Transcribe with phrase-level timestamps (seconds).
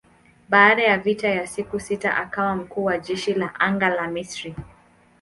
[0.49, 4.55] Baada ya vita ya siku sita akawa mkuu wa jeshi la anga la Misri.